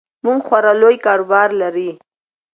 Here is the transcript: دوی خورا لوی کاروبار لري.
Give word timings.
دوی 0.23 0.39
خورا 0.47 0.71
لوی 0.81 0.97
کاروبار 1.05 1.49
لري. 1.61 1.89